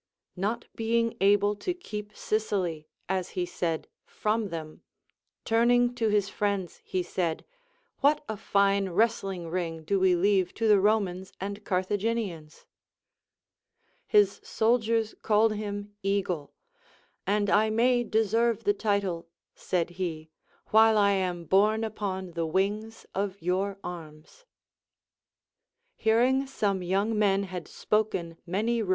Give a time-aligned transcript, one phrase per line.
[0.35, 4.81] Not being able to keep Sicily (as he said) from them,
[5.45, 7.45] turning to his friends he said:
[8.03, 12.65] A\^hat a fine wrestling ring do we leave to the Romans and Carthagi nians!
[14.07, 16.51] His soldiers called him Eagle;
[17.27, 20.31] And I may deserve the title, said he,
[20.69, 24.45] while I am borne upon the wings of your arms.
[25.95, 28.89] Hearing some young men had spoken many re.